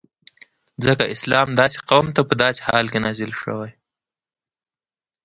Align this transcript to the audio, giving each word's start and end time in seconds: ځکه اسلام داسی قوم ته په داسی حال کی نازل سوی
ځکه 0.85 1.03
اسلام 1.15 1.47
داسی 1.59 1.79
قوم 1.89 2.07
ته 2.15 2.21
په 2.29 2.33
داسی 2.41 2.61
حال 2.67 2.85
کی 2.93 2.99
نازل 3.05 3.31
سوی 3.41 3.71